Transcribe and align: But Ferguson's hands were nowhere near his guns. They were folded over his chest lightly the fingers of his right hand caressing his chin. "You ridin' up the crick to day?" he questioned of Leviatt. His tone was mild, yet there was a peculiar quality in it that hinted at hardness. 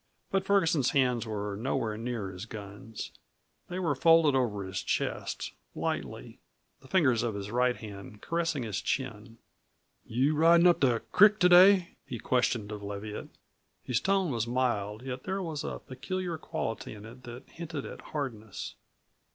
But 0.31 0.45
Ferguson's 0.47 0.89
hands 0.89 1.27
were 1.27 1.55
nowhere 1.55 1.95
near 1.95 2.31
his 2.31 2.47
guns. 2.47 3.11
They 3.69 3.77
were 3.77 3.93
folded 3.93 4.33
over 4.35 4.63
his 4.63 4.81
chest 4.81 5.51
lightly 5.75 6.39
the 6.81 6.87
fingers 6.87 7.21
of 7.21 7.35
his 7.35 7.51
right 7.51 7.75
hand 7.75 8.19
caressing 8.19 8.63
his 8.63 8.81
chin. 8.81 9.37
"You 10.03 10.33
ridin' 10.33 10.65
up 10.65 10.79
the 10.79 11.03
crick 11.11 11.37
to 11.41 11.49
day?" 11.49 11.97
he 12.03 12.17
questioned 12.17 12.71
of 12.71 12.81
Leviatt. 12.81 13.29
His 13.83 14.01
tone 14.01 14.31
was 14.31 14.47
mild, 14.47 15.03
yet 15.03 15.21
there 15.21 15.43
was 15.43 15.63
a 15.63 15.77
peculiar 15.77 16.39
quality 16.39 16.95
in 16.95 17.05
it 17.05 17.21
that 17.25 17.47
hinted 17.47 17.85
at 17.85 18.01
hardness. 18.01 18.73